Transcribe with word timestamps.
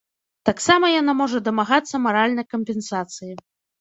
Таксама 0.49 0.85
яна 1.01 1.13
можа 1.21 1.43
дамагацца 1.49 1.95
маральнай 2.07 2.45
кампенсацыі. 2.55 3.33